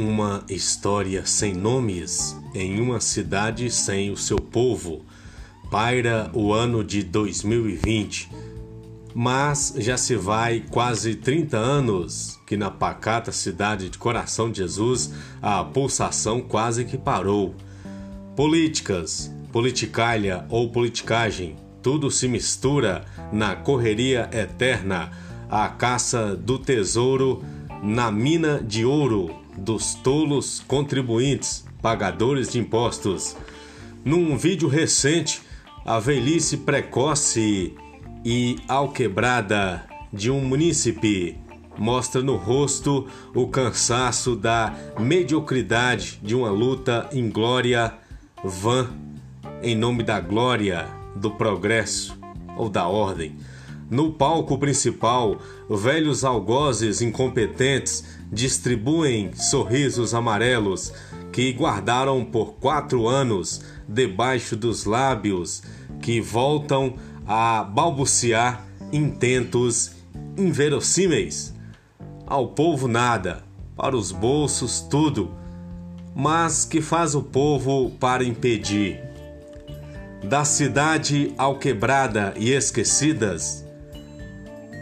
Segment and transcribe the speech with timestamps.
[0.00, 5.04] uma história sem nomes em uma cidade sem o seu povo.
[5.70, 8.28] Paira o ano de 2020,
[9.14, 15.12] mas já se vai quase 30 anos que na pacata cidade de Coração de Jesus
[15.40, 17.54] a pulsação quase que parou.
[18.34, 25.10] Políticas, politicalha ou politicagem, tudo se mistura na correria eterna,
[25.48, 27.44] a caça do tesouro
[27.82, 33.36] na mina de ouro dos tolos contribuintes, pagadores de impostos.
[34.04, 35.42] Num vídeo recente,
[35.84, 37.74] a velhice precoce
[38.24, 41.38] e alquebrada de um munícipe
[41.78, 47.94] mostra no rosto o cansaço da mediocridade de uma luta inglória
[48.44, 48.90] vã
[49.62, 52.18] em nome da glória, do progresso
[52.56, 53.36] ou da ordem.
[53.90, 60.92] No palco principal, velhos algozes incompetentes distribuem sorrisos amarelos
[61.32, 65.64] que guardaram por quatro anos debaixo dos lábios,
[66.00, 66.94] que voltam
[67.26, 69.90] a balbuciar intentos
[70.38, 71.52] inverossímeis.
[72.26, 73.42] Ao povo nada,
[73.76, 75.34] para os bolsos tudo,
[76.14, 79.00] mas que faz o povo para impedir?
[80.22, 83.64] Da cidade alquebrada e esquecidas,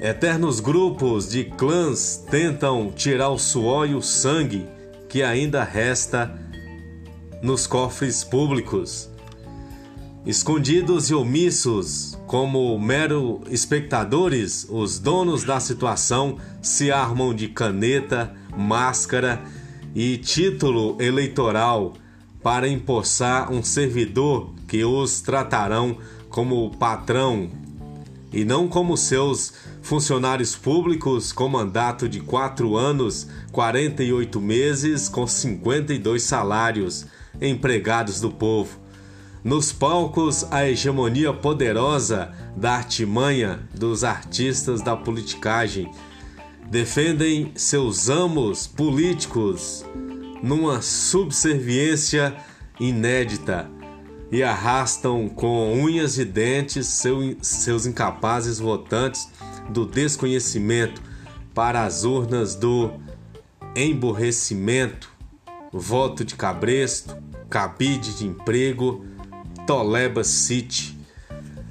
[0.00, 4.66] Eternos grupos de clãs tentam tirar o suor e o sangue
[5.08, 6.38] que ainda resta
[7.42, 9.08] nos cofres públicos.
[10.26, 19.42] Escondidos e omissos, como mero espectadores, os donos da situação se armam de caneta, máscara
[19.94, 21.94] e título eleitoral
[22.42, 25.96] para empossar um servidor que os tratarão
[26.28, 27.48] como patrão
[28.36, 36.22] e não como seus funcionários públicos com mandato de 4 anos, 48 meses, com 52
[36.22, 37.06] salários,
[37.40, 38.78] empregados do povo.
[39.42, 45.90] Nos palcos, a hegemonia poderosa da artimanha dos artistas da politicagem
[46.70, 49.82] defendem seus amos políticos
[50.42, 52.36] numa subserviência
[52.78, 53.75] inédita
[54.30, 59.28] e arrastam com unhas e dentes seu, seus incapazes votantes
[59.70, 61.00] do desconhecimento
[61.54, 62.90] para as urnas do
[63.74, 65.10] emborrecimento,
[65.72, 67.16] voto de cabresto,
[67.48, 69.04] cabide de emprego,
[69.66, 70.96] Toleba City.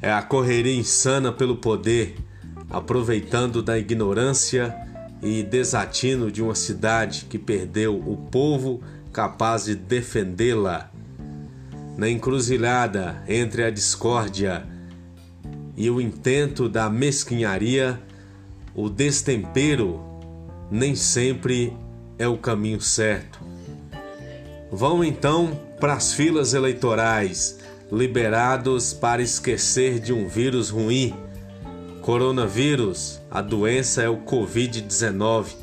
[0.00, 2.16] É a correria insana pelo poder,
[2.70, 4.74] aproveitando da ignorância
[5.22, 10.90] e desatino de uma cidade que perdeu o povo capaz de defendê-la
[11.96, 14.66] na encruzilhada entre a discórdia
[15.76, 18.00] e o intento da mesquinharia,
[18.74, 20.00] o destempero
[20.70, 21.76] nem sempre
[22.18, 23.40] é o caminho certo.
[24.70, 27.58] Vão então para as filas eleitorais,
[27.90, 31.14] liberados para esquecer de um vírus ruim.
[32.02, 35.54] Coronavírus, a doença é o Covid-19.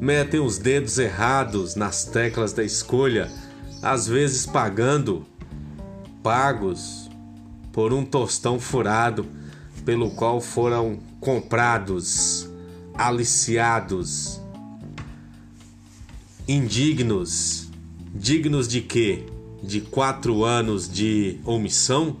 [0.00, 3.30] Metem os dedos errados nas teclas da escolha,
[3.82, 5.26] às vezes pagando
[6.22, 7.08] pagos
[7.72, 9.26] por um tostão furado
[9.84, 12.48] pelo qual foram comprados,
[12.94, 14.40] aliciados,
[16.46, 17.68] indignos,
[18.14, 19.26] dignos de quê?
[19.62, 22.18] De quatro anos de omissão?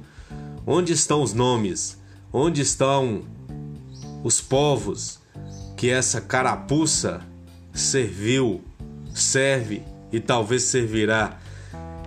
[0.66, 1.98] Onde estão os nomes?
[2.32, 3.22] Onde estão
[4.24, 5.20] os povos
[5.76, 7.20] que essa carapuça
[7.72, 8.62] serviu,
[9.14, 11.38] serve e talvez servirá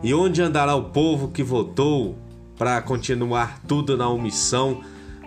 [0.04, 2.18] e onde andará o povo que votou
[2.58, 4.82] para continuar tudo na omissão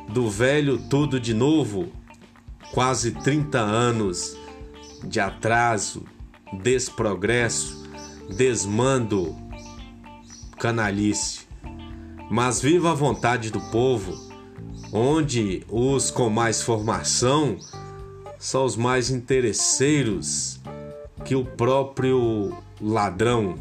[0.08, 1.88] do velho tudo de novo?
[2.72, 4.36] Quase 30 anos
[5.04, 6.04] de atraso,
[6.62, 7.88] desprogresso,
[8.36, 9.36] desmando,
[10.58, 11.46] canalice.
[12.30, 14.12] Mas viva a vontade do povo,
[14.92, 17.58] onde os com mais formação
[18.38, 20.60] são os mais interesseiros
[21.24, 23.54] que o próprio ladrão.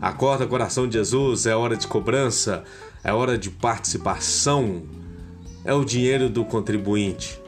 [0.00, 2.64] Acorda, coração de Jesus, é hora de cobrança,
[3.02, 4.82] é hora de participação,
[5.64, 7.40] é o dinheiro do contribuinte.